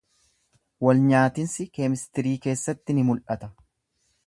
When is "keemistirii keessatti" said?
1.77-2.99